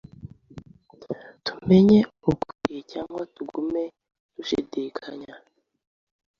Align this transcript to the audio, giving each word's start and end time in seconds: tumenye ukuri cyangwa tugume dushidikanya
tumenye 1.45 1.99
ukuri 2.31 2.75
cyangwa 2.91 3.21
tugume 3.35 3.83
dushidikanya 4.35 5.33